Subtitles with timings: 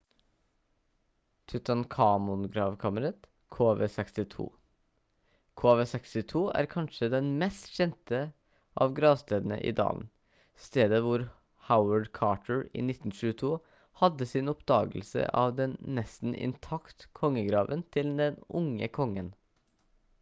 [1.51, 4.47] tutankhamon-gravkammeret kv62.
[5.61, 8.21] kv62 er kanskje den mest kjente
[8.85, 10.09] av gravstedene i dalen
[10.65, 11.27] stedet hvor
[11.69, 13.53] howard carter i 1922
[14.03, 19.31] hadde sin oppdagelse av den nesten intakt kongegraven til den unge kongen